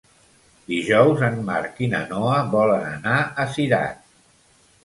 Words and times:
Dijous 0.71 1.21
en 1.27 1.37
Marc 1.51 1.77
i 1.87 1.89
na 1.93 2.01
Noa 2.13 2.39
volen 2.57 2.89
anar 2.95 3.21
a 3.45 3.47
Cirat. 3.59 4.05